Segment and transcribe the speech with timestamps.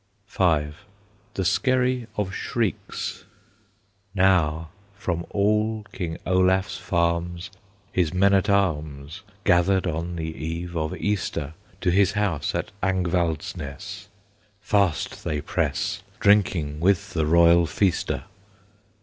[0.29, 0.69] V.
[1.35, 3.25] THE SKERRY OF SHRIEKS.
[4.15, 7.51] Now from all King Olaf's farms
[7.91, 13.55] His men at arms Gathered on the Eve of Easter; To his house at Angvalds
[13.55, 14.09] ness
[14.59, 18.23] Fast they press, Drinking with the royal feaster.